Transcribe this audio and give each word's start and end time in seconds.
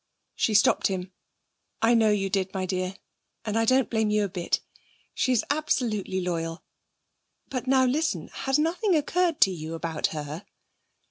She 0.33 0.55
stopped 0.55 0.87
him. 0.87 1.11
'I 1.83 1.93
know 1.93 2.09
you 2.09 2.27
did, 2.31 2.55
my 2.55 2.65
dear, 2.65 2.95
and 3.45 3.55
I 3.55 3.65
don't 3.65 3.87
blame 3.87 4.09
you 4.09 4.23
a 4.23 4.27
bit. 4.29 4.59
She's 5.13 5.43
absolutely 5.51 6.21
loyal. 6.21 6.63
But 7.49 7.67
now, 7.67 7.85
listen. 7.85 8.29
Has 8.29 8.57
nothing 8.57 8.95
occurred 8.95 9.39
to 9.41 9.51
you 9.51 9.75
about 9.75 10.07
her?' 10.07 10.43